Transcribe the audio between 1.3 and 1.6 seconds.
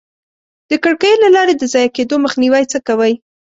لارې